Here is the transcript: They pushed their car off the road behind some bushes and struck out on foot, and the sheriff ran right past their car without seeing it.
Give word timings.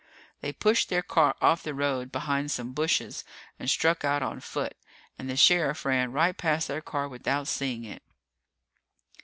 They 0.39 0.51
pushed 0.51 0.89
their 0.89 1.03
car 1.03 1.35
off 1.43 1.61
the 1.61 1.75
road 1.75 2.11
behind 2.11 2.49
some 2.49 2.73
bushes 2.73 3.23
and 3.59 3.69
struck 3.69 4.03
out 4.03 4.23
on 4.23 4.39
foot, 4.39 4.73
and 5.19 5.29
the 5.29 5.37
sheriff 5.37 5.85
ran 5.85 6.11
right 6.11 6.35
past 6.35 6.69
their 6.69 6.81
car 6.81 7.07
without 7.07 7.47
seeing 7.47 7.83
it. 7.83 8.01